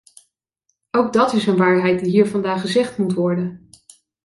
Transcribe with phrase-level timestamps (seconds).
[0.91, 3.69] Ook dat is een waarheid die hier vandaag gezegd moet worden!